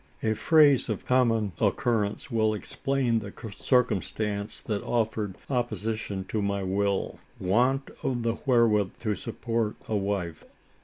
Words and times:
A 0.23 0.33
phrase 0.33 0.89
of 0.89 1.05
common 1.05 1.51
occurrence 1.61 2.31
will 2.31 2.55
explain 2.55 3.19
the 3.19 3.31
circumstance 3.59 4.59
that 4.59 4.81
offered 4.81 5.37
opposition 5.47 6.23
to 6.23 6.41
my 6.41 6.63
will: 6.63 7.19
"want 7.37 7.91
of 8.01 8.23
the 8.23 8.33
wherewith 8.47 8.93
to 9.01 9.13
support 9.13 9.75
a 9.87 9.95
wife." 9.95 10.43